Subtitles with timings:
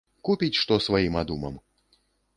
[0.29, 1.63] Купіць што сваім адумам.